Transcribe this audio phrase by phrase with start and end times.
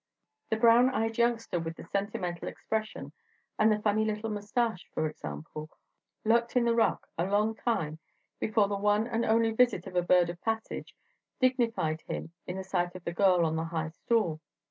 [0.49, 3.11] The brown eyed youngster with the sentimental expression
[3.59, 5.69] and the funny little moustache, for example,
[6.25, 7.99] lurked in the ruck a long time
[8.39, 10.95] before the one and only visit of a bird of passage
[11.39, 14.41] dignified him in the sight of the girl on the high stool.